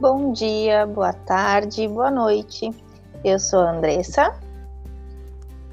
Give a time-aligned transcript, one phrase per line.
[0.00, 2.70] Bom dia, boa tarde, boa noite.
[3.24, 4.32] Eu sou a Andressa.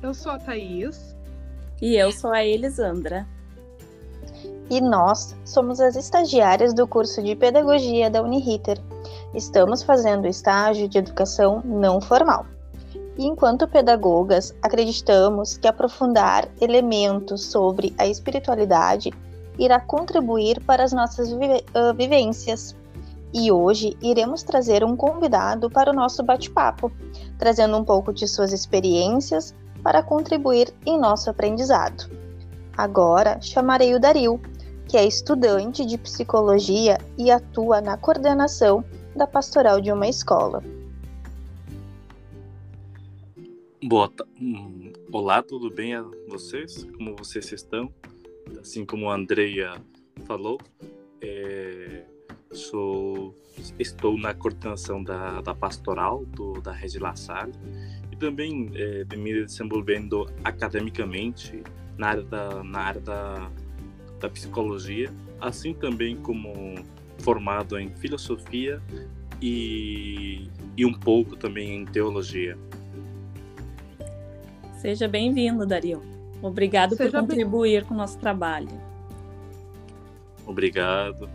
[0.02, 1.16] Eu sou a Thaís.
[1.80, 3.28] E eu sou a Elisandra.
[4.68, 8.82] E nós somos as estagiárias do curso de Pedagogia da Uniriter.
[9.36, 12.48] Estamos fazendo estágio de educação não formal.
[13.16, 19.12] E enquanto pedagogas, acreditamos que aprofundar elementos sobre a espiritualidade
[19.60, 22.76] irá contribuir para as nossas uh, vivências.
[23.38, 26.90] E hoje iremos trazer um convidado para o nosso bate-papo,
[27.38, 32.10] trazendo um pouco de suas experiências para contribuir em nosso aprendizado.
[32.78, 34.40] Agora chamarei o Daril,
[34.88, 40.64] que é estudante de psicologia e atua na coordenação da pastoral de uma escola.
[43.84, 44.10] Boa
[44.40, 46.86] hum, Olá, tudo bem a vocês?
[46.96, 47.92] Como vocês estão?
[48.62, 49.74] Assim como a Andrea
[50.26, 50.58] falou,
[51.22, 52.06] é,
[52.56, 53.36] sou,
[53.78, 57.54] estou na coordenação da, da pastoral do, da Rede La Salle
[58.12, 61.62] e também é, me desenvolvendo academicamente
[61.98, 63.52] na área da, na área da,
[64.20, 66.76] da psicologia, assim também como
[67.20, 68.82] formado em filosofia
[69.42, 72.58] e, e um pouco também em teologia.
[74.82, 76.02] Seja bem-vindo, Dario.
[76.42, 77.88] Obrigado Seja por contribuir bem...
[77.88, 78.70] com o nosso trabalho.
[80.46, 81.30] Obrigado.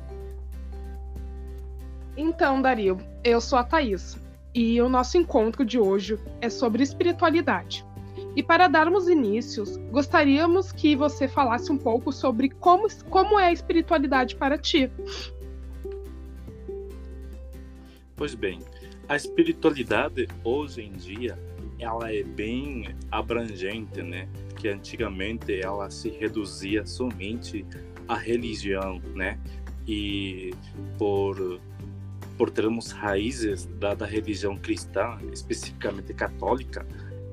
[2.17, 4.19] Então, Dario, eu sou a Thaís
[4.55, 7.85] e o nosso encontro de hoje é sobre espiritualidade.
[8.37, 13.53] E para darmos inícios, gostaríamos que você falasse um pouco sobre como, como é a
[13.53, 14.91] espiritualidade para ti.
[18.15, 18.61] Pois bem,
[19.09, 21.39] a espiritualidade hoje em dia
[21.79, 24.29] ela é bem abrangente, né?
[24.57, 27.65] Que antigamente ela se reduzia somente
[28.07, 29.39] à religião, né?
[29.89, 30.53] E
[30.99, 31.59] por
[32.41, 36.87] por termos raízes da, da religião cristã, especificamente católica,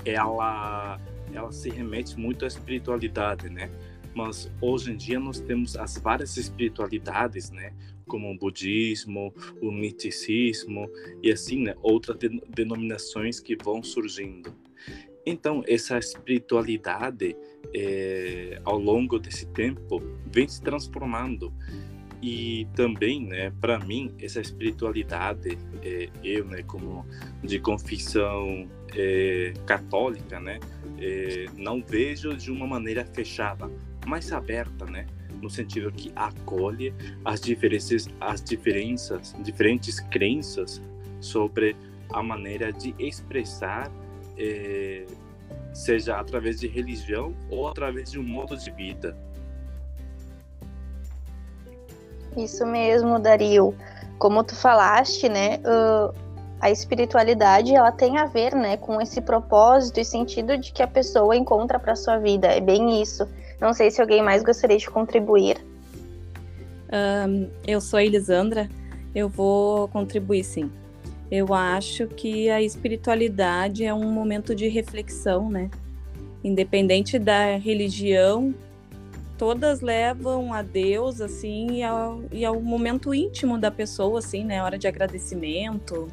[0.03, 0.99] ela
[1.31, 3.71] ela se remete muito à espiritualidade, né?
[4.13, 7.71] Mas hoje em dia nós temos as várias espiritualidades, né?
[8.05, 10.89] Como o budismo, o misticismo
[11.23, 11.73] e assim, né?
[11.81, 12.17] Outras
[12.49, 14.53] denominações que vão surgindo.
[15.25, 17.33] Então, essa espiritualidade,
[17.73, 21.53] é, ao longo desse tempo, vem se transformando.
[22.21, 27.05] E também, né, para mim, essa espiritualidade, é, eu, né, como
[27.43, 30.59] de confissão é, católica, né,
[30.99, 33.69] é, não vejo de uma maneira fechada,
[34.05, 35.05] mais aberta, né,
[35.41, 40.81] no sentido que acolhe as diferenças, as diferenças, diferentes crenças
[41.19, 41.75] sobre
[42.11, 43.91] a maneira de expressar,
[44.37, 45.05] é,
[45.73, 49.15] seja através de religião ou através de um modo de vida.
[52.37, 53.73] Isso mesmo, Dario.
[54.19, 56.13] Como tu falaste, né, uh,
[56.59, 60.87] a espiritualidade ela tem a ver, né, com esse propósito e sentido de que a
[60.87, 62.47] pessoa encontra para sua vida.
[62.47, 63.27] É bem isso.
[63.59, 65.57] Não sei se alguém mais gostaria de contribuir.
[67.27, 68.69] Um, eu sou a Elisandra.
[69.15, 70.71] Eu vou contribuir, sim.
[71.29, 75.69] Eu acho que a espiritualidade é um momento de reflexão, né?
[76.43, 78.53] Independente da religião
[79.37, 84.63] todas levam a Deus, assim, e ao, e ao momento íntimo da pessoa, assim, né?
[84.63, 86.07] Hora de agradecimento.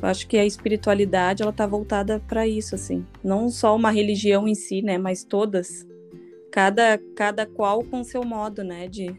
[0.00, 3.06] Eu acho que a espiritualidade, ela tá voltada para isso, assim.
[3.22, 4.98] Não só uma religião em si, né?
[4.98, 5.86] Mas todas.
[6.50, 8.88] Cada, cada qual com seu modo, né?
[8.88, 9.14] De,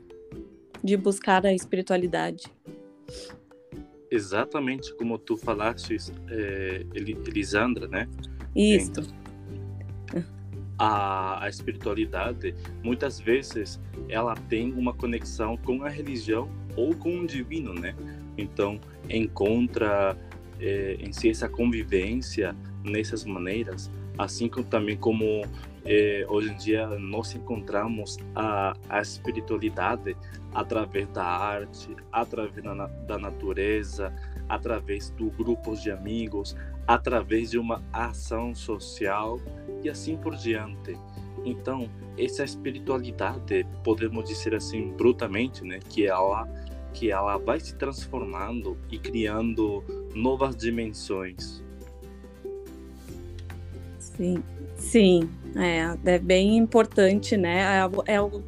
[0.83, 2.45] de buscar a espiritualidade.
[4.11, 5.95] Exatamente como tu falaste,
[6.29, 8.07] é, Elisandra, né?
[8.55, 9.22] Isso
[10.83, 13.79] a, a espiritualidade, muitas vezes
[14.09, 17.95] ela tem uma conexão com a religião ou com o divino, né?
[18.37, 20.17] Então, encontra
[20.59, 25.43] é, em si essa convivência nessas maneiras, assim como também como
[25.85, 30.17] é, hoje em dia nós encontramos a, a espiritualidade
[30.53, 34.13] através da arte, através da, da natureza,
[34.49, 36.57] através do grupos de amigos,
[36.87, 39.39] através de uma ação social
[39.83, 40.97] e assim por diante.
[41.45, 46.47] Então, essa espiritualidade, podemos dizer assim brutamente, né, que ela
[46.93, 49.83] que ela vai se transformando e criando
[50.13, 51.63] novas dimensões.
[53.97, 54.43] Sim,
[54.77, 57.61] sim, é, é bem importante, né?
[58.07, 58.43] É, é o,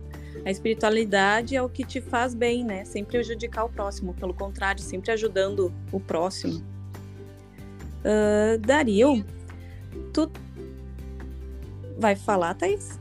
[0.46, 2.86] a espiritualidade é o que te faz bem, né?
[2.86, 6.64] Sem prejudicar o próximo, pelo contrário, sempre ajudando o próximo.
[8.06, 9.26] Uh, Dario,
[10.14, 10.32] tu
[11.98, 13.00] vai falar, Thaís?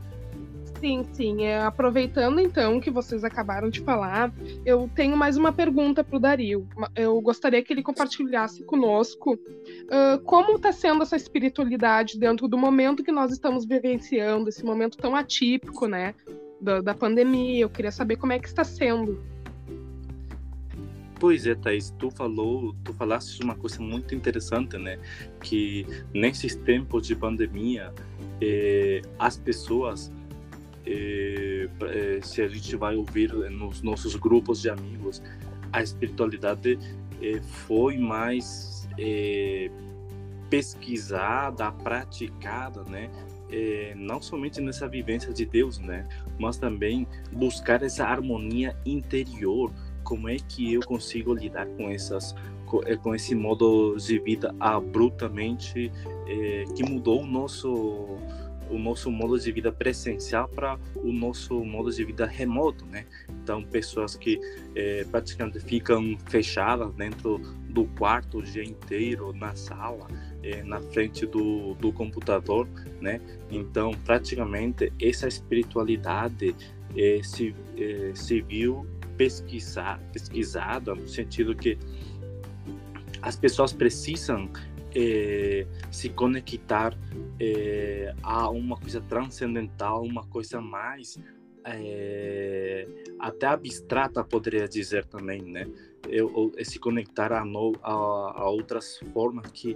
[0.79, 1.43] Sim, sim.
[1.43, 4.33] É, aproveitando então que vocês acabaram de falar,
[4.65, 6.67] eu tenho mais uma pergunta para o Dario.
[6.95, 13.03] Eu gostaria que ele compartilhasse conosco uh, como está sendo essa espiritualidade dentro do momento
[13.03, 16.13] que nós estamos vivenciando, esse momento tão atípico, né?
[16.59, 17.61] Da, da pandemia.
[17.61, 19.23] Eu queria saber como é que está sendo.
[21.19, 24.99] Pois é, Thaís, tu falou, tu falaste uma coisa muito interessante, né?
[25.41, 27.93] Que nesses tempos de pandemia,
[28.41, 30.11] eh, as pessoas
[30.85, 35.21] é, é, se a gente vai ouvir nos nossos grupos de amigos,
[35.73, 36.77] a espiritualidade
[37.21, 38.87] é, foi mais
[40.49, 43.09] pesquisada, praticada, né?
[43.95, 46.07] não somente nessa vivência de Deus, né?
[46.37, 49.71] Mas também buscar essa harmonia interior.
[50.05, 52.33] Como é que eu consigo lidar com essas
[53.01, 55.91] com esse modo de vida abruptamente
[56.75, 58.17] que mudou o nosso
[58.69, 63.05] o nosso modo de vida presencial para o nosso modo de vida remoto, né?
[63.29, 64.39] Então, pessoas que
[64.75, 67.37] é, praticamente ficam fechadas dentro
[67.69, 70.07] do quarto o dia inteiro, na sala,
[70.65, 72.67] na frente do, do computador,
[73.01, 73.19] né?
[73.51, 76.55] Então, praticamente, essa espiritualidade
[77.23, 77.53] se,
[78.13, 78.85] se viu
[79.17, 81.77] pesquisar, pesquisada no sentido que
[83.21, 84.49] as pessoas precisam
[84.95, 86.97] é, se conectar
[87.39, 91.19] é, a uma coisa transcendental, uma coisa mais
[91.65, 92.87] é,
[93.19, 95.67] até abstrata, poderia dizer também, né?
[96.07, 99.75] Eu, eu se conectar a, no, a, a, outras formas que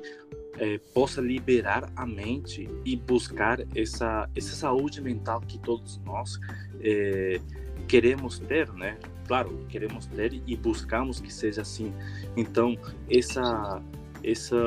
[0.58, 6.40] é, possa liberar a mente e buscar essa, essa saúde mental que todos nós
[6.82, 7.40] é,
[7.88, 8.98] queremos ter, né?
[9.28, 11.94] Claro, queremos ter e buscamos que seja assim.
[12.36, 12.78] Então,
[13.10, 13.82] essa
[14.24, 14.58] essa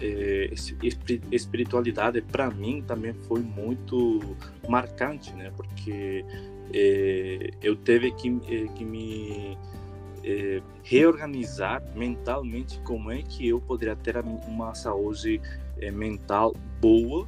[0.00, 0.50] é,
[1.30, 4.20] espiritualidade para mim também foi muito
[4.68, 5.52] marcante, né?
[5.56, 6.24] Porque
[6.72, 9.58] é, eu teve que, é, que me
[10.24, 14.16] é, reorganizar mentalmente como é que eu poderia ter
[14.48, 15.40] uma saúde
[15.80, 17.26] é, mental boa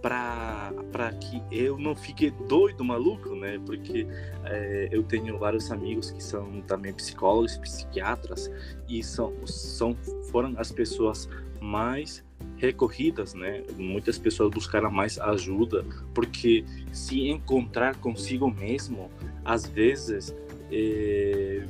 [0.00, 3.60] para que eu não fique doido, maluco, né?
[3.66, 4.06] Porque
[4.44, 8.50] é, eu tenho vários amigos que são também psicólogos, psiquiatras
[8.88, 9.96] e são, são
[10.30, 11.28] foram as pessoas
[11.60, 12.24] mais
[12.56, 13.64] recorridas, né?
[13.76, 15.84] Muitas pessoas buscaram mais ajuda
[16.14, 19.10] porque se encontrar consigo mesmo,
[19.44, 20.34] às vezes
[20.70, 21.64] é,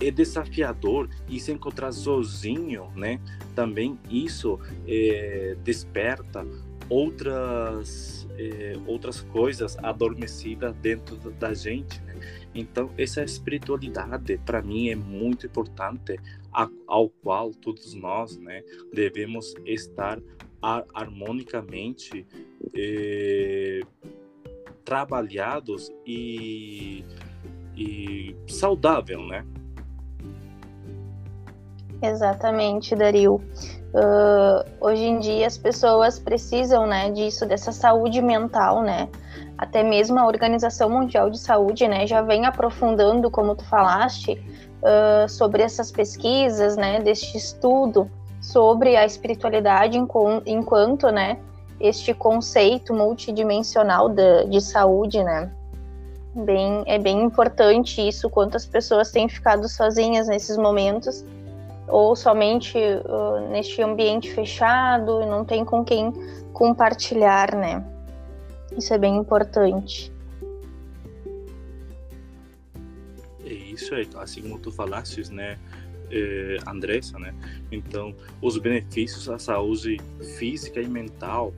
[0.00, 3.20] é desafiador e se encontrar sozinho, né?
[3.54, 6.46] Também isso é, desperta
[6.88, 12.14] outras é, outras coisas adormecidas dentro da gente né?
[12.54, 16.18] então essa espiritualidade para mim é muito importante
[16.52, 18.62] a, ao qual todos nós né
[18.92, 20.20] devemos estar
[20.94, 22.26] harmonicamente
[22.74, 23.80] é,
[24.84, 27.04] trabalhados e,
[27.76, 29.44] e saudável né
[32.04, 33.40] Exatamente, Dario.
[33.94, 39.08] Uh, hoje em dia as pessoas precisam, né, disso, dessa saúde mental, né?
[39.56, 44.32] Até mesmo a Organização Mundial de Saúde, né, já vem aprofundando, como tu falaste,
[44.82, 48.10] uh, sobre essas pesquisas, né, deste estudo
[48.40, 51.38] sobre a espiritualidade enquanto, né,
[51.80, 55.50] este conceito multidimensional de, de saúde, né?
[56.34, 61.24] Bem, é bem importante isso, quantas pessoas têm ficado sozinhas nesses momentos
[61.88, 66.12] ou somente uh, neste ambiente fechado e não tem com quem
[66.52, 67.84] compartilhar, né?
[68.76, 70.12] Isso é bem importante.
[73.44, 75.58] É isso, é assim como tu falastes, né,
[76.10, 77.34] eh, Andressa, né?
[77.70, 79.98] Então, os benefícios à saúde
[80.38, 81.52] física e mental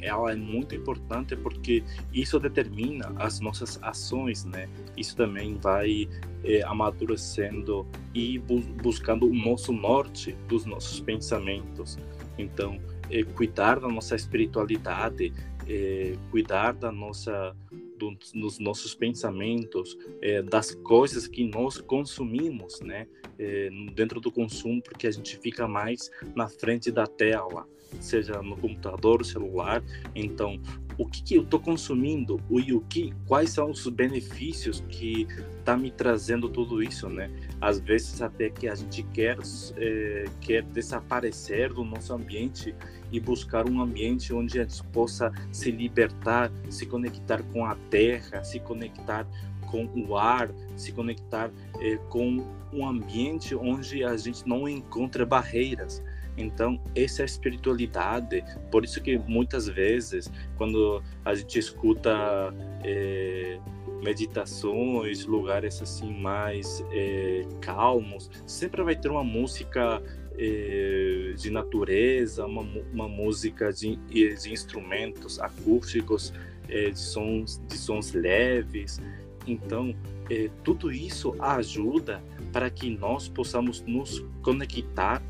[0.00, 1.82] ela é muito importante porque
[2.12, 4.68] isso determina as nossas ações, né?
[4.96, 6.08] Isso também vai
[6.44, 11.98] é, amadurecendo e bu buscando o nosso norte dos nossos pensamentos.
[12.38, 12.78] Então,
[13.10, 15.32] é, cuidar da nossa espiritualidade,
[15.66, 17.54] é, cuidar da nossa
[17.98, 23.06] do, dos nossos pensamentos, é, das coisas que nós consumimos, né?
[23.38, 27.68] É, dentro do consumo, porque a gente fica mais na frente da tela
[28.00, 29.82] seja no computador, celular.
[30.14, 30.60] Então,
[30.98, 35.28] o que, que eu estou consumindo e o que, quais são os benefícios que
[35.58, 37.30] está me trazendo tudo isso, né?
[37.60, 39.38] Às vezes até que a gente quer
[39.76, 42.74] é, quer desaparecer do nosso ambiente
[43.12, 48.42] e buscar um ambiente onde a gente possa se libertar, se conectar com a terra,
[48.42, 49.26] se conectar
[49.70, 56.02] com o ar, se conectar é, com um ambiente onde a gente não encontra barreiras.
[56.38, 62.54] Então, essa espiritualidade, por isso que muitas vezes, quando a gente escuta
[62.84, 63.58] é,
[64.02, 70.00] meditações, lugares assim mais é, calmos, sempre vai ter uma música
[70.38, 76.32] é, de natureza, uma, uma música de, de instrumentos acústicos,
[76.68, 79.00] é, de sons de sons leves.
[79.46, 79.94] Então,
[80.30, 85.22] é, tudo isso ajuda para que nós possamos nos conectar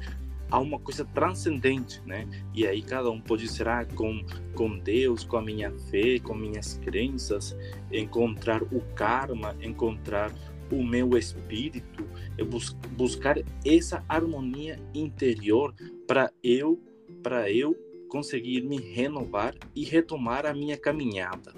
[0.51, 2.27] a uma coisa transcendente, né?
[2.55, 4.25] E aí cada um pode ser ah, com
[4.55, 7.57] com Deus, com a minha fé, com minhas crenças,
[7.93, 10.33] encontrar o karma, encontrar
[10.71, 12.07] o meu espírito,
[12.49, 15.75] bus buscar essa harmonia interior
[16.07, 16.79] para eu
[17.23, 17.75] para eu
[18.09, 21.53] conseguir me renovar e retomar a minha caminhada.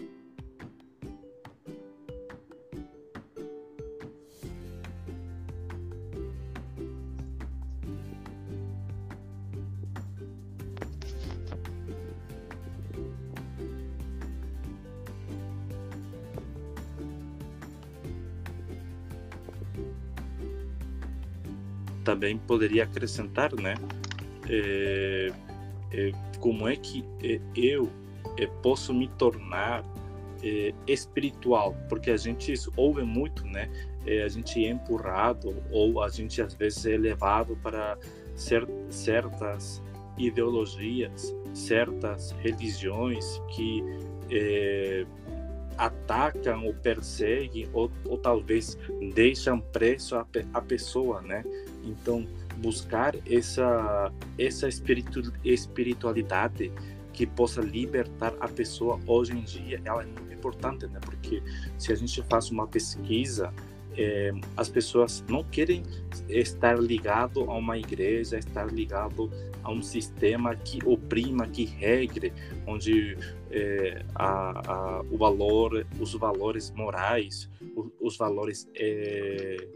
[22.10, 23.74] Também poderia acrescentar, né?
[24.48, 25.32] É,
[25.92, 27.88] é, como é que é, eu
[28.36, 29.84] é, posso me tornar
[30.42, 31.76] é, espiritual?
[31.88, 33.70] Porque a gente ouve muito, né?
[34.24, 37.98] A gente é empurrado ou a gente às vezes é levado para
[38.34, 39.80] cer certas
[40.16, 43.84] ideologias, certas religiões que
[45.76, 48.76] atacam ou perseguem ou, ou talvez
[49.14, 51.44] deixam preso a, a pessoa, né?
[51.84, 52.26] Então,
[52.58, 56.72] buscar essa essa espiritu, espiritualidade
[57.12, 61.00] que possa libertar a pessoa hoje em dia, ela é muito importante, né?
[61.00, 61.42] Porque
[61.78, 63.52] se a gente faz uma pesquisa,
[63.96, 65.82] é, as pessoas não querem
[66.28, 69.30] estar ligado a uma igreja, estar ligado
[69.62, 72.32] a um sistema que oprima, que regre,
[72.66, 73.16] onde
[73.50, 79.68] é, a, a, o valor, os valores morais, os, os valores é,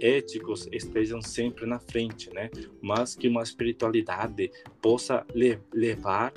[0.00, 2.50] éticos estejam sempre na frente, né?
[2.80, 6.32] Mas que uma espiritualidade possa le levar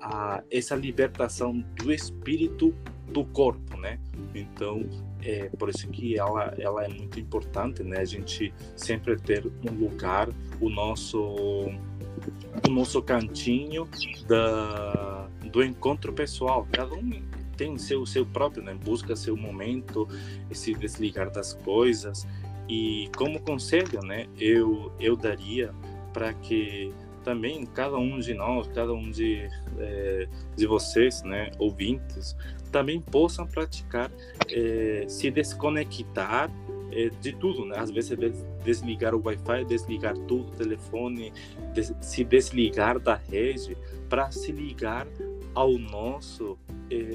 [0.00, 2.74] a essa libertação do espírito
[3.08, 4.00] do corpo, né?
[4.34, 4.82] Então,
[5.22, 7.98] é por isso que ela ela é muito importante, né?
[7.98, 10.28] A gente sempre ter um lugar,
[10.60, 11.18] o nosso
[12.66, 13.88] o nosso cantinho
[14.26, 16.66] da do encontro pessoal.
[16.72, 17.10] Cada um
[17.56, 18.74] tem seu seu próprio, né?
[18.74, 20.08] Busca seu momento,
[20.50, 22.26] se desligar das coisas
[22.68, 25.74] e como conselho, né, eu eu daria
[26.12, 26.92] para que
[27.22, 32.36] também cada um de nós, cada um de é, de vocês, né, ouvintes,
[32.70, 34.10] também possam praticar
[34.50, 36.50] é, se desconectar
[36.90, 37.76] é, de tudo, né?
[37.78, 38.18] Às vezes
[38.64, 41.32] desligar o Wi-Fi, desligar tudo, telefone,
[41.72, 43.76] des se desligar da rede
[44.08, 45.06] para se ligar
[45.54, 46.58] ao nosso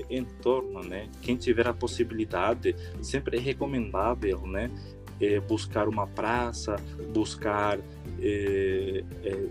[0.10, 1.08] entorno, né?
[1.22, 4.72] Quem tiver a possibilidade, sempre é recomendável, né?
[5.20, 6.76] É, buscar uma praça,
[7.14, 7.80] buscar
[8.20, 9.48] é, é,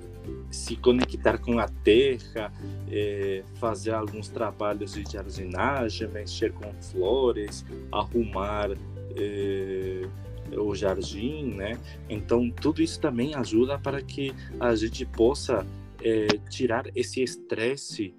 [0.50, 2.52] se conectar com a terra,
[2.90, 8.70] é, fazer alguns trabalhos de jardinagem, mexer com flores, arrumar
[9.16, 10.08] é,
[10.56, 11.78] o jardim, né?
[12.08, 15.66] Então tudo isso também ajuda para que a gente possa
[16.02, 18.14] é, tirar esse estresse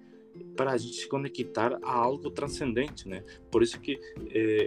[0.55, 3.23] para a gente se conectar a algo transcendente, né?
[3.51, 3.99] Por isso que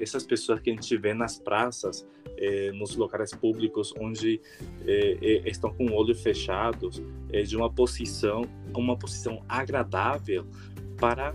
[0.00, 2.06] essas pessoas que a gente vê nas praças,
[2.40, 4.40] eh, nos locais públicos onde
[4.86, 7.02] eh, eh, estão com olhos fechados,
[7.46, 8.44] de uma posição,
[8.74, 10.44] uma posição agradável
[10.98, 11.34] para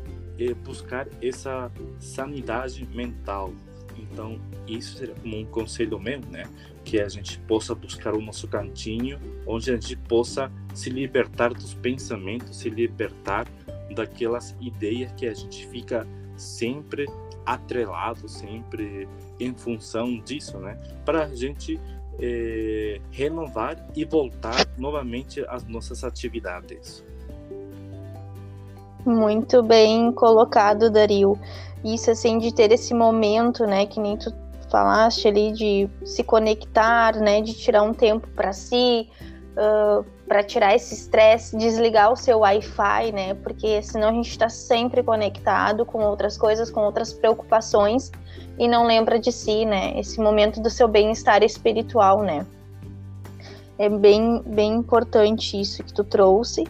[0.66, 3.54] buscar essa sanidade mental.
[3.98, 6.44] Então, isso seria como um conselho meu, né?
[6.84, 11.74] Que a gente possa buscar o nosso cantinho, onde a gente possa se libertar dos
[11.74, 13.48] pensamentos, se libertar
[13.96, 17.06] daquelas ideias que a gente fica sempre
[17.46, 19.08] atrelado, sempre
[19.40, 20.78] em função disso, né?
[21.04, 21.80] Para a gente
[22.20, 27.04] é, renovar e voltar novamente às nossas atividades.
[29.06, 31.38] Muito bem colocado, Dario.
[31.84, 34.34] Isso, assim, de ter esse momento, né, que nem tu
[34.72, 39.08] falaste ali, de se conectar, né, de tirar um tempo para si,
[39.52, 43.34] uh, para tirar esse estresse, desligar o seu Wi-Fi, né?
[43.36, 48.12] Porque senão a gente está sempre conectado com outras coisas, com outras preocupações
[48.58, 49.98] e não lembra de si, né?
[50.00, 52.46] Esse momento do seu bem-estar espiritual, né?
[53.78, 56.64] É bem, bem importante isso que tu trouxe.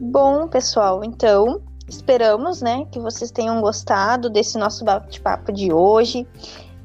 [0.00, 6.26] Bom, pessoal, então esperamos, né, que vocês tenham gostado desse nosso bate-papo de hoje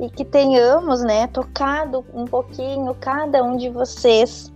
[0.02, 4.52] e que tenhamos, né, tocado um pouquinho cada um de vocês.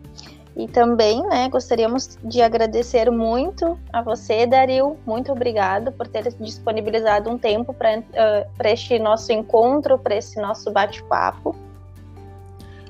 [0.58, 4.98] E também, né, gostaríamos de agradecer muito a você, Dario.
[5.06, 8.04] Muito obrigado por ter disponibilizado um tempo para uh,
[8.64, 11.56] este nosso encontro, para esse nosso bate-papo.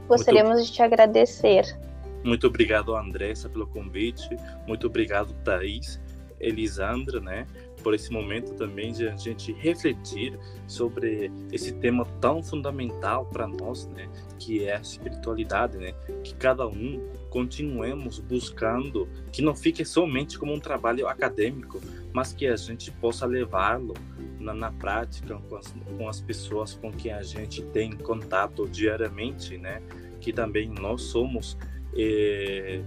[0.07, 0.65] Gostaríamos muito...
[0.67, 1.77] de te agradecer.
[2.23, 4.37] Muito obrigado, Andressa, pelo convite.
[4.65, 5.99] Muito obrigado, Thaís,
[6.39, 7.47] Elisandra, né,
[7.85, 13.85] por esse momento também de a gente refletir sobre esse tema tão fundamental para nós,
[13.89, 16.99] né, que é a espiritualidade, né, que cada um
[17.29, 21.79] continuemos buscando, que não fique somente como um trabalho acadêmico,
[22.11, 23.93] mas que a gente possa levá-lo
[24.39, 29.59] na, na, prática com as, com as pessoas com quem a gente tem contato diariamente,
[29.59, 29.79] né,
[30.19, 31.55] que também nós somos
[31.95, 32.81] eh,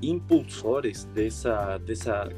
[0.00, 2.30] impulsores dessa dessa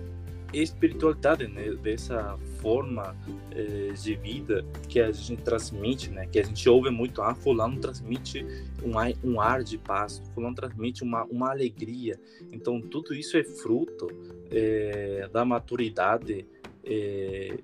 [0.52, 1.70] espiritualidade, né?
[1.82, 3.16] dessa forma
[3.50, 6.26] eh, de vida que a gente transmite, né?
[6.26, 8.46] Que a gente ouve muito, ah, fulano transmite
[8.84, 12.18] um ar, um ar de paz, fulano transmite uma, uma alegria.
[12.52, 14.08] Então, tudo isso é fruto
[14.50, 16.46] eh, da maturidade
[16.84, 17.58] eh,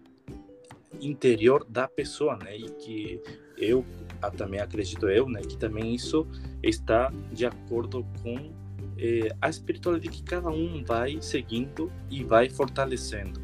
[1.01, 2.57] interior da pessoa, né?
[2.57, 3.21] E que
[3.57, 3.85] eu
[4.37, 5.41] também acredito eu, né?
[5.43, 6.27] Que também isso
[6.63, 8.58] está de acordo com
[8.99, 13.41] é, a espiritualidade que cada um vai seguindo e vai fortalecendo.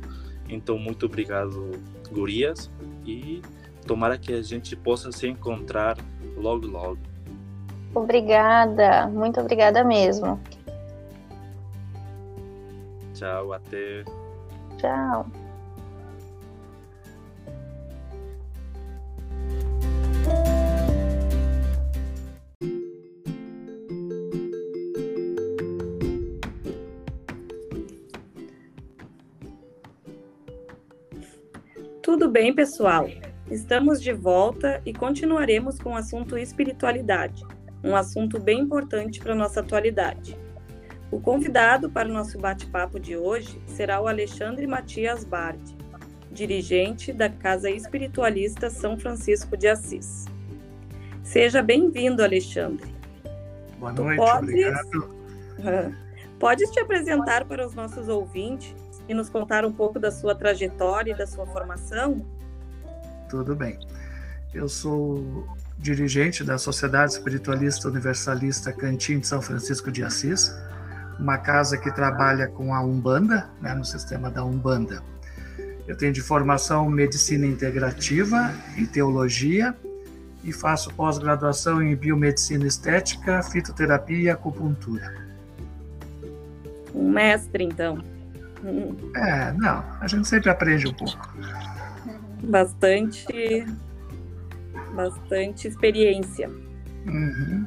[0.49, 1.71] Então, muito obrigado,
[2.11, 2.71] gurias,
[3.07, 3.41] e
[3.87, 5.97] tomara que a gente possa se encontrar
[6.37, 6.99] logo, logo.
[7.95, 10.41] Obrigada, muito obrigada mesmo.
[13.15, 14.05] Tchau, até.
[14.79, 15.44] Tchau.
[32.45, 33.09] Bem, pessoal?
[33.51, 37.43] Estamos de volta e continuaremos com o assunto espiritualidade,
[37.83, 40.37] um assunto bem importante para a nossa atualidade.
[41.11, 45.75] O convidado para o nosso bate-papo de hoje será o Alexandre Matias Bardi,
[46.31, 50.27] dirigente da Casa Espiritualista São Francisco de Assis.
[51.23, 52.95] Seja bem-vindo, Alexandre.
[53.79, 54.51] Boa noite, podes...
[54.51, 55.15] obrigado.
[56.39, 61.13] Podes te apresentar para os nossos ouvintes e nos contar um pouco da sua trajetória
[61.13, 62.25] e da sua formação?
[63.29, 63.79] Tudo bem.
[64.53, 65.47] Eu sou
[65.79, 70.55] dirigente da Sociedade Espiritualista Universalista Cantim de São Francisco de Assis,
[71.19, 75.03] uma casa que trabalha com a Umbanda, né, no sistema da Umbanda.
[75.87, 79.75] Eu tenho de formação medicina integrativa e teologia
[80.43, 85.15] e faço pós-graduação em biomedicina estética, fitoterapia e acupuntura.
[86.95, 88.14] Um mestre, então.
[89.17, 91.19] É, não, a gente sempre aprende um pouco.
[92.43, 93.67] Bastante,
[94.95, 96.49] bastante experiência.
[97.07, 97.67] Uhum.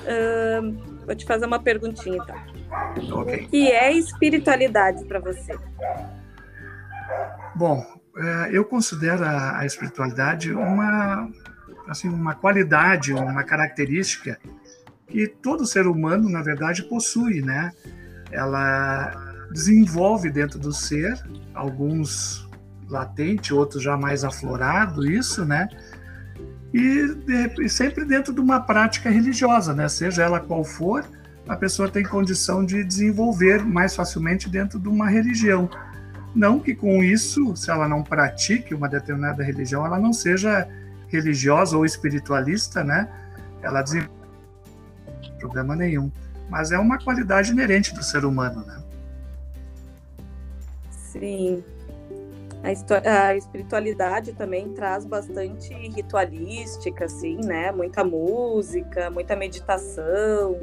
[0.00, 3.20] Uh, vou te fazer uma perguntinha, então.
[3.20, 3.44] Okay.
[3.44, 5.58] O que é espiritualidade para você?
[7.54, 7.84] Bom,
[8.16, 11.28] é, eu considero a espiritualidade uma,
[11.88, 14.38] assim, uma qualidade, uma característica
[15.06, 17.72] que todo ser humano, na verdade, possui, né?
[18.30, 21.18] Ela desenvolve dentro do ser,
[21.54, 22.48] alguns
[22.88, 25.68] latente, outros já mais aflorado, isso, né?
[26.72, 27.16] E,
[27.60, 29.88] e sempre dentro de uma prática religiosa, né?
[29.88, 31.04] Seja ela qual for,
[31.48, 35.68] a pessoa tem condição de desenvolver mais facilmente dentro de uma religião.
[36.34, 40.68] Não que com isso, se ela não pratique uma determinada religião, ela não seja
[41.08, 43.08] religiosa ou espiritualista, né?
[43.62, 44.12] Ela desenvolve
[45.38, 46.12] problema nenhum.
[46.50, 48.82] Mas é uma qualidade inerente do ser humano, né?
[51.12, 51.62] Sim.
[52.62, 57.70] A, a, espiritualidade também traz bastante ritualística, assim, né?
[57.70, 60.58] Muita música, muita meditação.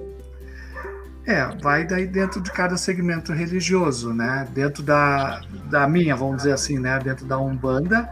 [1.26, 4.48] É, vai daí dentro de cada segmento religioso, né?
[4.54, 7.00] Dentro da, da minha, vamos dizer assim, né?
[7.00, 8.08] Dentro da Umbanda,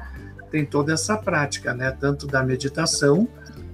[0.50, 1.96] tem toda essa prática, né?
[2.00, 3.28] Tanto da meditação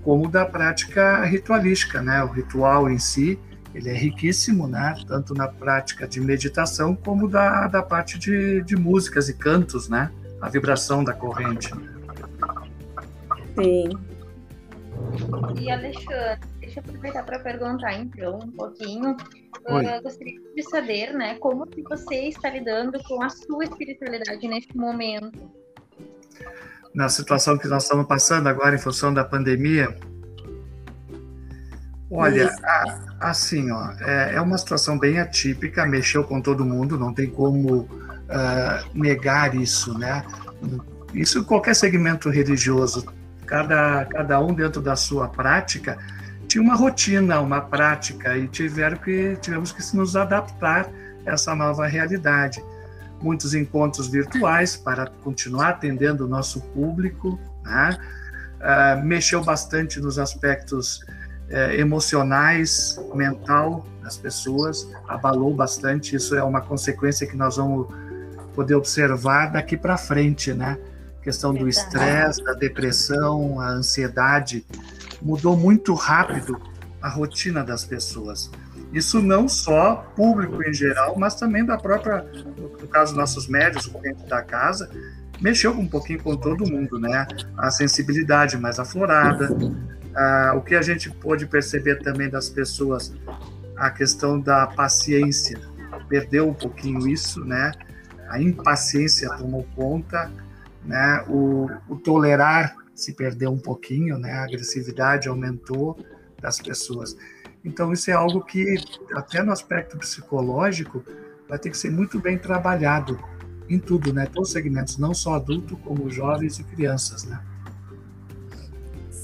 [0.04, 2.24] como da prática ritualística, né?
[2.24, 3.40] O ritual em si,
[3.80, 4.96] ele é riquíssimo, né?
[5.08, 10.12] Tanto na prática de meditação como da, da parte de, de músicas e cantos, né?
[10.42, 11.74] A vibração da corrente.
[13.56, 13.90] Sim.
[15.60, 19.16] E Alexandre, deixa eu aproveitar para perguntar então um pouquinho.
[19.66, 19.86] Oi.
[19.86, 24.76] Eu gostaria de saber, né, como que você está lidando com a sua espiritualidade neste
[24.76, 25.52] momento?
[26.94, 29.96] Na situação que nós estamos passando agora em função da pandemia,
[32.12, 37.14] Olha, a, assim, ó, é, é, uma situação bem atípica, mexeu com todo mundo, não
[37.14, 37.90] tem como uh,
[38.94, 40.24] negar isso, né?
[41.14, 43.06] Isso qualquer segmento religioso
[43.46, 45.98] cada, cada um dentro da sua prática
[46.48, 50.90] tinha uma rotina, uma prática e tiveram que tivemos que nos adaptar
[51.26, 52.64] a essa nova realidade.
[53.22, 57.98] Muitos encontros virtuais para continuar atendendo o nosso público, né?
[58.60, 61.02] uh, mexeu bastante nos aspectos
[61.50, 66.16] uh, emocionais, mental das pessoas, abalou bastante.
[66.16, 67.88] Isso é uma consequência que nós vamos
[68.56, 70.78] poder observar daqui para frente, né?
[71.20, 74.66] A questão do estresse, da depressão, a ansiedade
[75.22, 76.60] mudou muito rápido
[77.02, 78.50] a rotina das pessoas.
[78.92, 82.26] Isso não só público em geral, mas também da própria,
[82.82, 84.90] no caso nossos médios dentro da casa,
[85.40, 87.28] mexeu um pouquinho com todo mundo, né?
[87.58, 89.50] A sensibilidade mais aflorada,
[90.16, 93.14] ah, o que a gente pôde perceber também das pessoas,
[93.76, 95.60] a questão da paciência,
[96.08, 97.72] perdeu um pouquinho isso, né?
[98.30, 100.32] A impaciência tomou conta,
[100.84, 101.24] né?
[101.28, 104.34] O, o tolerar se perdeu um pouquinho, né?
[104.34, 105.98] A agressividade aumentou
[106.42, 107.16] das pessoas.
[107.64, 108.76] Então isso é algo que
[109.14, 111.04] até no aspecto psicológico
[111.48, 113.20] vai ter que ser muito bem trabalhado
[113.68, 114.26] em tudo, né?
[114.26, 117.40] Todos os segmentos, não só adulto, como jovens e crianças, né?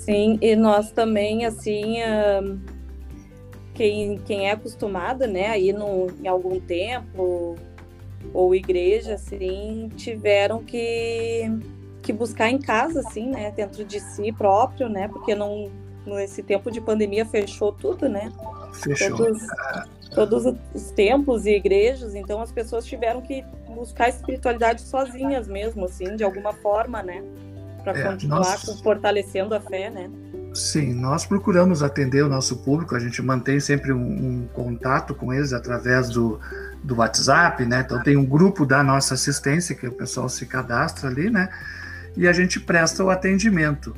[0.06, 1.96] Sim, e nós também, assim,
[3.74, 7.56] quem, quem é acostumado, né, aí no, em algum templo
[8.32, 11.50] ou igreja, assim, tiveram que,
[12.04, 15.72] que buscar em casa, assim, né, dentro de si próprio, né, porque não,
[16.06, 18.32] nesse tempo de pandemia fechou tudo, né?
[18.74, 19.18] Fechou.
[19.18, 19.48] Todos,
[20.14, 26.16] todos os templos e igrejas, então as pessoas tiveram que buscar espiritualidade sozinhas mesmo, assim,
[26.16, 27.24] de alguma forma, né?
[27.86, 28.82] Para é, continuar nós...
[28.82, 30.10] fortalecendo a fé, né?
[30.56, 35.32] Sim, nós procuramos atender o nosso público, a gente mantém sempre um, um contato com
[35.32, 36.40] eles através do,
[36.84, 37.84] do WhatsApp, né?
[37.86, 41.50] Então tem um grupo da nossa assistência que o pessoal se cadastra ali, né?
[42.18, 43.96] E a gente presta o atendimento.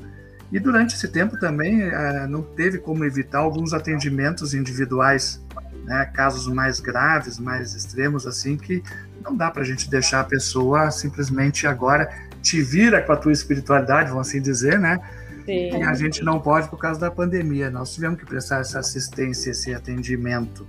[0.52, 5.42] E durante esse tempo também eh, não teve como evitar alguns atendimentos individuais,
[5.86, 8.84] né, casos mais graves, mais extremos, assim, que
[9.24, 12.10] não dá para a gente deixar a pessoa simplesmente agora
[12.48, 15.00] te vira com a tua espiritualidade, vamos assim dizer, né?
[15.46, 15.78] Sim.
[15.78, 17.70] E a gente não pode por causa da pandemia.
[17.70, 20.68] Nós tivemos que prestar essa assistência, esse atendimento,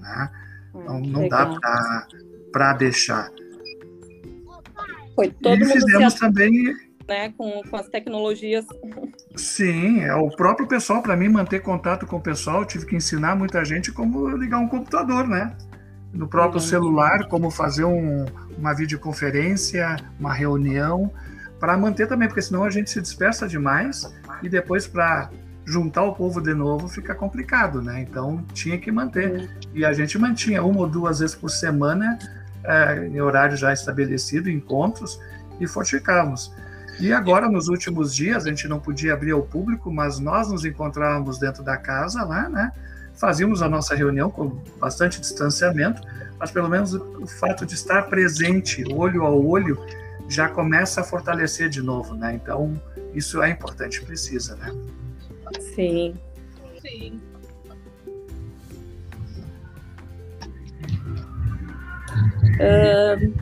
[0.00, 0.30] né?
[0.74, 1.58] Então não Legal.
[1.60, 2.06] dá
[2.50, 3.30] para deixar.
[5.14, 6.74] Foi todo e fizemos também
[7.06, 8.64] né, com, com as tecnologias.
[9.36, 12.96] Sim, é o próprio pessoal, para mim manter contato com o pessoal, eu tive que
[12.96, 15.56] ensinar muita gente como ligar um computador, né?
[16.12, 16.66] No próprio uhum.
[16.66, 21.10] celular, como fazer um, uma videoconferência, uma reunião,
[21.58, 25.30] para manter também, porque senão a gente se dispersa demais e depois para
[25.64, 28.00] juntar o povo de novo fica complicado, né?
[28.00, 29.30] Então tinha que manter.
[29.30, 29.48] Uhum.
[29.74, 32.18] E a gente mantinha uma ou duas vezes por semana,
[32.64, 35.18] é, em horário já estabelecido, encontros,
[35.60, 36.52] e fortificávamos.
[37.00, 40.64] E agora, nos últimos dias, a gente não podia abrir ao público, mas nós nos
[40.64, 42.72] encontrávamos dentro da casa lá, né?
[43.14, 44.48] Fazíamos a nossa reunião com
[44.80, 46.02] bastante distanciamento,
[46.38, 49.78] mas pelo menos o fato de estar presente, olho a olho,
[50.28, 52.34] já começa a fortalecer de novo, né?
[52.34, 52.80] Então,
[53.14, 54.72] isso é importante, precisa, né?
[55.74, 56.16] Sim.
[56.80, 57.20] Sim.
[62.54, 63.32] Uh,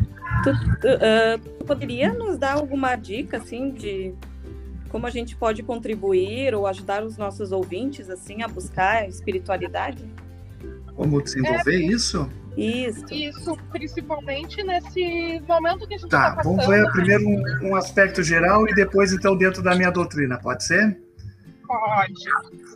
[0.42, 4.14] tu, tu, uh, poderia nos dar alguma dica, assim, de
[4.90, 10.04] como a gente pode contribuir ou ajudar os nossos ouvintes, assim, a buscar a espiritualidade?
[10.94, 12.28] Como desenvolver é, isso?
[12.56, 13.14] Isso.
[13.14, 18.22] Isso, principalmente nesse momento que a gente está tá, vamos ver primeiro um, um, aspecto
[18.22, 21.00] geral e depois, então, dentro da minha doutrina, pode ser?
[21.66, 22.12] Pode.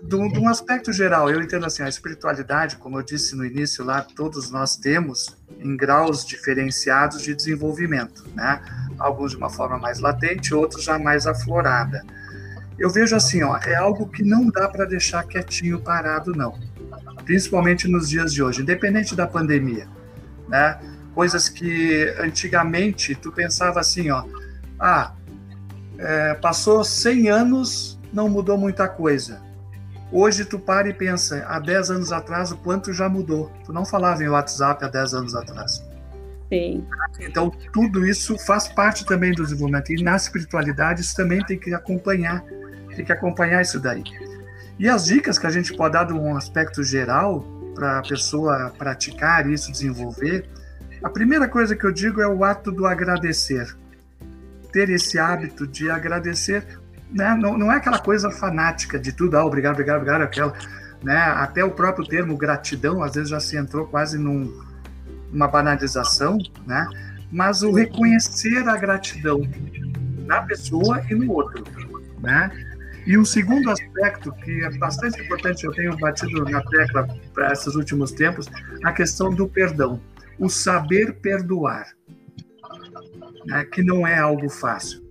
[0.05, 4.03] De um aspecto geral, eu entendo assim, a espiritualidade, como eu disse no início lá,
[4.03, 8.62] todos nós temos em graus diferenciados de desenvolvimento, né?
[8.98, 12.04] Alguns de uma forma mais latente, outros já mais aflorada.
[12.78, 16.59] Eu vejo assim, ó, é algo que não dá para deixar quietinho parado, não.
[17.24, 19.87] Principalmente nos dias de hoje, independente da pandemia,
[20.48, 20.78] né?
[21.14, 24.24] Coisas que antigamente tu pensava assim, ó,
[24.78, 25.12] ah,
[25.98, 29.40] é, passou 100 anos, não mudou muita coisa.
[30.11, 33.50] Hoje tu para e pensa, há 10 anos atrás, o quanto já mudou.
[33.64, 35.83] Tu não falava em WhatsApp há 10 anos atrás.
[36.55, 36.87] Sim.
[37.21, 39.93] Então, tudo isso faz parte também do desenvolvimento.
[39.93, 42.45] E na espiritualidade, isso também tem que acompanhar,
[42.95, 44.05] tem que acompanhar isso daí.
[44.79, 47.40] E as dicas que a gente pode dar de um aspecto geral
[47.75, 50.49] para a pessoa praticar isso, desenvolver,
[51.03, 53.77] a primeira coisa que eu digo é o ato do agradecer.
[54.73, 56.64] Ter esse hábito de agradecer,
[57.11, 57.35] né?
[57.35, 60.55] não, não é aquela coisa fanática de tudo, ah, obrigado, obrigado, obrigado, aquela.
[61.03, 61.17] Né?
[61.17, 64.51] Até o próprio termo gratidão, às vezes já se entrou quase num,
[65.35, 66.87] uma banalização, né?
[67.31, 69.40] mas o reconhecer a gratidão
[70.27, 71.64] na pessoa e no outro.
[72.20, 72.51] Né?
[73.07, 77.75] E um segundo aspecto que é bastante importante, eu tenho batido na tecla para esses
[77.75, 78.49] últimos tempos,
[78.83, 80.01] a questão do perdão,
[80.38, 81.92] o saber perdoar,
[83.47, 85.05] né, que não é algo fácil.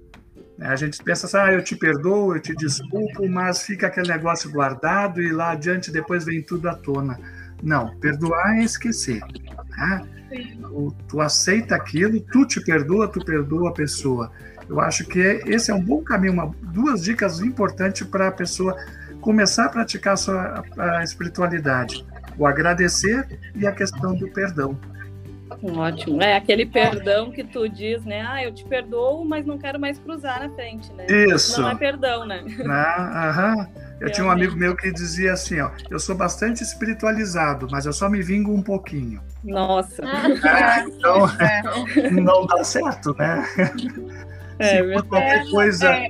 [0.60, 4.50] A gente pensa assim, ah, eu te perdoo, eu te desculpo, mas fica aquele negócio
[4.52, 7.20] guardado e lá adiante depois vem tudo à tona.
[7.62, 9.22] Não, perdoar é esquecer.
[9.88, 10.08] Né?
[10.62, 14.32] Tu, tu aceita aquilo, tu te perdoa, tu perdoa a pessoa.
[14.68, 18.76] Eu acho que esse é um bom caminho, uma, duas dicas importantes para a pessoa
[19.22, 22.06] começar a praticar a sua a espiritualidade:
[22.38, 24.78] o agradecer e a questão do perdão.
[25.62, 26.22] Ótimo.
[26.22, 28.26] É aquele perdão que tu diz, né?
[28.28, 31.06] Ah, eu te perdoo, mas não quero mais cruzar na frente, né?
[31.08, 31.62] Isso.
[31.62, 32.44] Não é perdão, né?
[32.68, 33.68] Ah, aham.
[34.00, 37.94] Eu tinha um amigo meu que dizia assim, ó, eu sou bastante espiritualizado, mas eu
[37.94, 39.22] só me vingo um pouquinho.
[39.44, 40.04] Nossa.
[40.04, 41.28] É, então,
[42.12, 43.44] não dá certo, né?
[44.60, 45.92] É, Se for qualquer coisa.
[45.92, 46.10] É.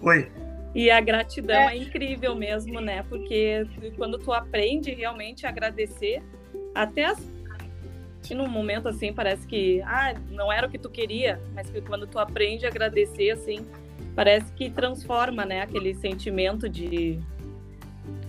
[0.00, 0.32] Oi.
[0.74, 1.74] E a gratidão é.
[1.74, 3.04] é incrível mesmo, né?
[3.10, 6.22] Porque quando tu aprende realmente a agradecer,
[6.74, 7.18] até as
[8.34, 12.06] num momento assim parece que ah, não era o que tu queria, mas que quando
[12.06, 13.66] tu aprende a agradecer assim,
[14.14, 17.20] parece que transforma, né, aquele sentimento de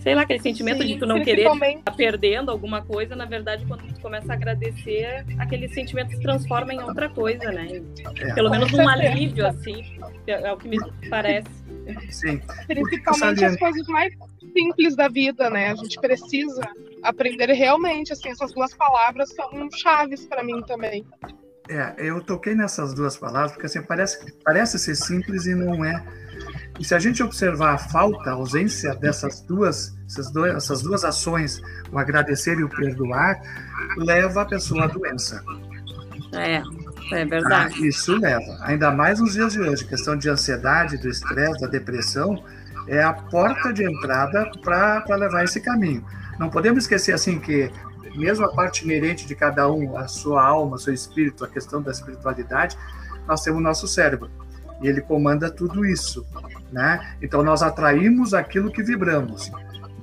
[0.04, 3.24] sei lá, aquele sentimento Sim, de tu não querer estar tá perdendo alguma coisa, na
[3.24, 7.82] verdade, quando tu começa a agradecer, aquele sentimento se transforma em outra coisa, né?
[8.20, 8.34] É.
[8.34, 10.76] Pelo menos um alívio, assim, é o que me
[11.08, 11.48] parece.
[12.10, 12.38] Sim.
[12.66, 14.12] Principalmente as coisas mais
[14.52, 15.70] simples da vida, né?
[15.70, 16.60] A gente precisa
[17.02, 21.06] aprender realmente, assim, essas duas palavras são chaves para mim também.
[21.68, 26.04] É, eu toquei nessas duas palavras porque assim parece parece ser simples e não é
[26.78, 31.04] e se a gente observar a falta, a ausência dessas duas, essas duas, essas duas
[31.04, 33.40] ações, o agradecer e o perdoar,
[33.96, 35.42] leva a pessoa à doença.
[36.32, 36.60] É,
[37.12, 37.74] é verdade.
[37.80, 38.58] Ah, isso leva.
[38.62, 42.44] Ainda mais nos dias de hoje, questão de ansiedade, do estresse, da depressão,
[42.88, 46.04] é a porta de entrada para levar esse caminho.
[46.40, 47.70] Não podemos esquecer assim que
[48.14, 51.90] mesmo a parte inerente de cada um, a sua alma, seu espírito, a questão da
[51.90, 52.76] espiritualidade,
[53.26, 54.30] nós temos o nosso cérebro
[54.82, 56.26] e ele comanda tudo isso,
[56.72, 57.16] né?
[57.22, 59.50] Então nós atraímos aquilo que vibramos.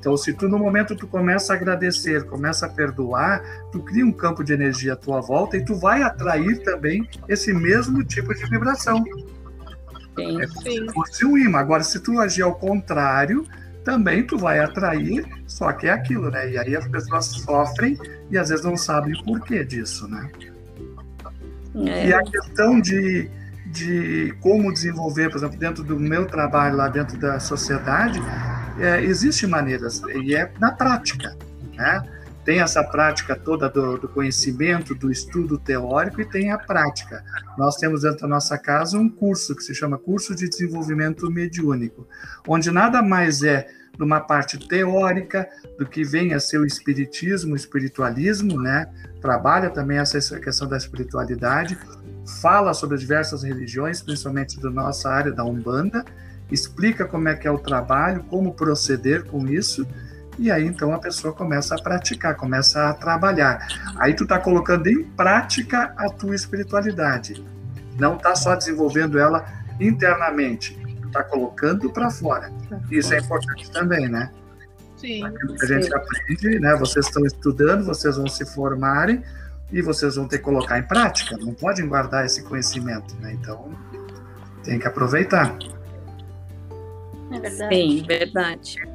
[0.02, 4.12] Então, se tu no momento tu começa a agradecer, começa a perdoar, tu cria um
[4.12, 8.44] campo de energia à tua volta e tu vai atrair também esse mesmo tipo de
[8.50, 9.04] vibração.
[10.18, 10.90] Sim, é sim.
[10.92, 11.60] fosse um imã.
[11.60, 13.46] Agora, se tu agir ao contrário,
[13.84, 16.52] também tu vai atrair, só que é aquilo, né?
[16.52, 17.98] E aí as pessoas sofrem
[18.30, 20.30] e às vezes não sabem o porquê disso, né?
[21.76, 22.08] É.
[22.10, 23.30] E a questão de
[23.72, 28.22] de como desenvolver, por exemplo, dentro do meu trabalho lá dentro da sociedade,
[28.78, 31.36] é, existe maneiras e é na prática,
[31.74, 32.04] né?
[32.44, 37.24] Tem essa prática toda do, do, conhecimento, do estudo teórico e tem a prática.
[37.58, 42.08] Nós temos dentro da nossa casa um curso que se chama Curso de Desenvolvimento Mediúnico,
[42.48, 47.54] onde nada mais é de uma parte teórica do que vem a ser o espiritismo,
[47.54, 48.88] o espiritualismo, né?
[49.22, 51.78] Trabalha também essa questão da espiritualidade
[52.42, 56.06] fala sobre diversas religiões, principalmente da nossa área da Umbanda,
[56.52, 59.88] explica como é que é o trabalho, como proceder com isso,
[60.42, 63.68] e aí então a pessoa começa a praticar, começa a trabalhar.
[63.98, 67.46] Aí tu está colocando em prática a tua espiritualidade.
[68.00, 69.46] Não está só desenvolvendo ela
[69.80, 72.52] internamente, está colocando para fora.
[72.90, 74.32] Isso é importante também, né?
[74.98, 75.24] Sim.
[75.24, 75.94] Aquilo que a gente sim.
[75.94, 76.76] aprende, né?
[76.76, 79.24] Vocês estão estudando, vocês vão se formarem,
[79.72, 83.34] e vocês vão ter que colocar em prática, não podem guardar esse conhecimento, né?
[83.34, 83.72] Então,
[84.64, 85.56] tem que aproveitar.
[87.32, 87.76] É verdade.
[87.76, 88.91] Sim, verdade.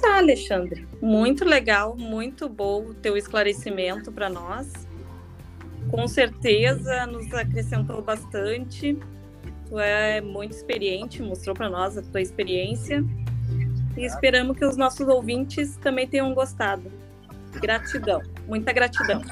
[0.00, 0.86] Tá, Alexandre.
[1.00, 4.72] Muito legal, muito bom o teu esclarecimento para nós.
[5.90, 8.98] Com certeza nos acrescentou bastante.
[9.68, 13.04] Tu é muito experiente, mostrou para nós a tua experiência.
[13.96, 16.90] E esperamos que os nossos ouvintes também tenham gostado.
[17.60, 19.22] Gratidão, muita gratidão.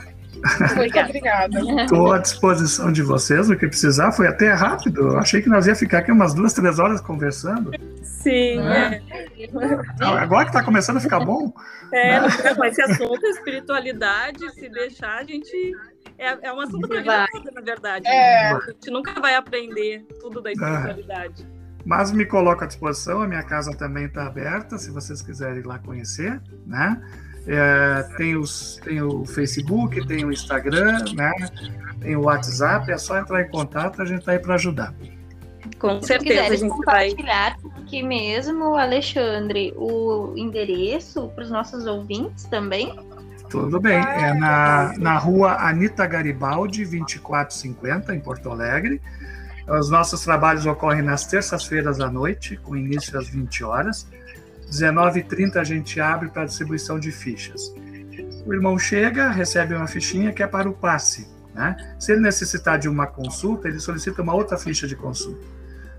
[0.76, 1.60] Muito obrigada.
[1.82, 4.12] Estou à disposição de vocês, o que precisar.
[4.12, 5.00] Foi até rápido.
[5.00, 7.72] Eu achei que nós ia ficar aqui umas duas, três horas conversando.
[8.02, 8.60] Sim.
[8.60, 9.02] É.
[10.20, 11.52] Agora que está começando a ficar bom.
[11.92, 12.54] É, né?
[12.54, 15.72] com esse assunto, espiritualidade, se deixar, a gente.
[16.18, 18.06] É, é um assunto para vida na verdade.
[18.06, 18.50] É.
[18.50, 21.46] A gente nunca vai aprender tudo da espiritualidade.
[21.54, 21.58] É.
[21.84, 25.66] Mas me coloco à disposição, a minha casa também está aberta, se vocês quiserem ir
[25.66, 27.00] lá conhecer, né?
[27.46, 31.32] É, tem, os, tem o Facebook, tem o Instagram, né?
[31.98, 34.94] tem o WhatsApp, é só entrar em contato, a gente está aí para ajudar.
[35.78, 42.44] Com certeza a gente vai compartilhar aqui mesmo, Alexandre, o endereço para os nossos ouvintes
[42.44, 42.94] também.
[43.48, 49.00] Tudo bem, é na, na rua Anita Garibaldi, 2450, em Porto Alegre.
[49.66, 54.06] Os nossos trabalhos ocorrem nas terças-feiras à noite, com início às 20 horas.
[54.70, 57.72] 19h30 a gente abre para distribuição de fichas.
[58.44, 61.28] O irmão chega, recebe uma fichinha que é para o passe.
[61.54, 61.76] Né?
[61.98, 65.57] Se ele necessitar de uma consulta, ele solicita uma outra ficha de consulta.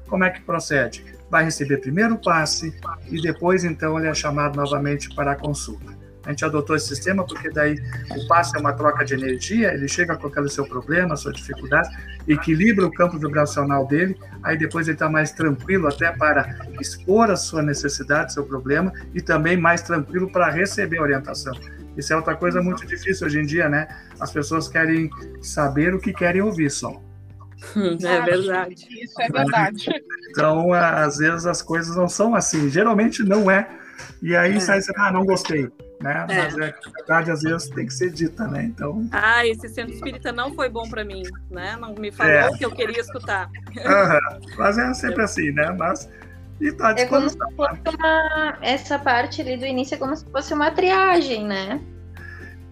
[0.10, 1.06] Como é que procede?
[1.30, 2.74] Vai receber primeiro o passe
[3.08, 5.98] e depois, então, ele é chamado novamente para a consulta.
[6.26, 7.76] A gente adotou esse sistema porque daí
[8.12, 11.90] o passe é uma troca de energia, ele chega com aquele seu problema, sua dificuldade,
[12.28, 17.36] equilibra o campo vibracional dele, aí depois ele está mais tranquilo até para expor a
[17.36, 21.54] sua necessidade, seu problema, e também mais tranquilo para receber orientação.
[21.96, 23.88] Isso é outra coisa muito difícil hoje em dia, né?
[24.20, 25.10] As pessoas querem
[25.42, 27.02] saber o que querem ouvir só.
[27.76, 28.88] É verdade.
[28.90, 30.04] Isso é verdade.
[30.30, 32.70] Então, às vezes as coisas não são assim.
[32.70, 33.68] Geralmente não é.
[34.22, 34.60] E aí é.
[34.60, 35.70] sai ah, não gostei
[36.02, 36.26] né?
[36.30, 36.36] É.
[36.36, 38.64] Mas é, a verdade às vezes tem que ser dita, né?
[38.64, 39.08] Então.
[39.12, 41.78] Ah, esse centro espírita não foi bom para mim, né?
[41.80, 42.50] Não me falou é.
[42.50, 43.50] o que eu queria escutar.
[43.50, 44.56] Uhum.
[44.58, 45.76] Mas é sempre assim, né?
[45.78, 46.10] Mas
[46.60, 50.26] e tá é como se fosse uma, essa parte ali do início é como se
[50.26, 51.82] fosse uma triagem, né?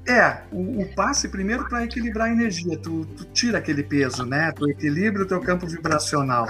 [0.07, 4.51] É, o, o passe primeiro para equilibrar a energia, tu, tu, tira aquele peso, né?
[4.53, 6.47] Tu equilibra o teu campo vibracional.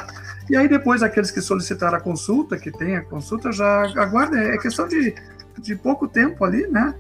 [0.49, 4.57] E aí depois aqueles que solicitaram a consulta, que tem a consulta, já aguarda, é
[4.57, 5.15] questão de
[5.61, 6.93] de pouco tempo ali, né?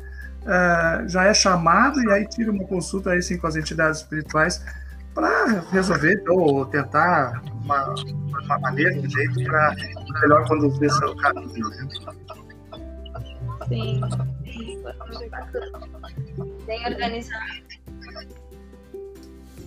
[0.43, 4.63] Uh, já é chamado e aí tira uma consulta aí sim com as entidades espirituais
[5.13, 7.95] para resolver ou tentar uma,
[8.45, 9.75] uma maneira, um jeito para
[10.21, 11.69] melhor conduzir seu caminho.
[11.69, 11.87] Né?
[13.67, 13.99] Sim,
[16.65, 17.67] bem organizado.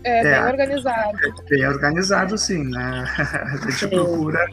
[0.02, 1.18] É, bem é, organizado.
[1.18, 3.04] É bem organizado, sim, né?
[3.18, 4.46] A gente procura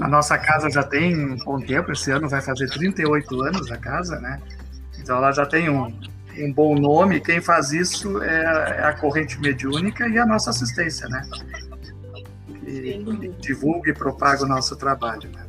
[0.00, 3.78] a nossa casa já tem um bom tempo, esse ano vai fazer 38 anos a
[3.78, 4.40] casa, né?
[4.98, 5.98] Então ela já tem um,
[6.38, 7.20] um bom nome.
[7.20, 11.22] Quem faz isso é, é a corrente mediúnica e a nossa assistência, né?
[12.64, 15.46] Que divulga e propaga o nosso trabalho, né?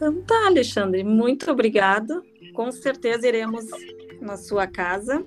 [0.00, 2.22] Então tá, Alexandre, muito obrigado.
[2.54, 3.66] Com certeza iremos
[4.18, 5.22] na sua casa.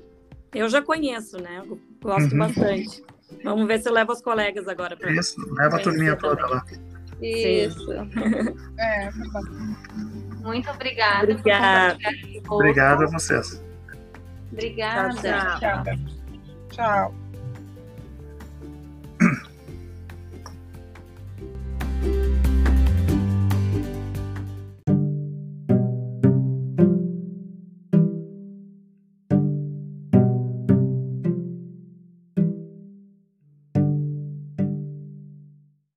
[0.52, 1.62] Eu já conheço, né?
[2.02, 2.40] Gosto uhum.
[2.40, 3.04] bastante.
[3.44, 4.98] Vamos ver se eu levo os colegas agora.
[4.98, 6.66] Pra Isso, leva a turminha toda lá.
[7.22, 7.92] Isso.
[8.80, 9.12] é,
[10.42, 11.32] Muito obrigada.
[11.32, 12.00] Obrigada.
[12.50, 13.64] Obrigado a vocês.
[14.52, 15.14] Obrigada.
[15.14, 15.60] tchau.
[15.60, 15.84] tchau.
[16.72, 17.23] tchau.